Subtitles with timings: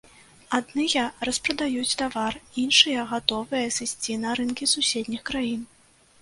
[0.57, 5.61] Адныя распрадаюць тавар, іншыя гатовыя сысці на рынкі суседніх краін.